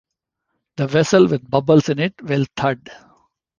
[0.77, 2.89] The vessel with bubbles in it will "thud".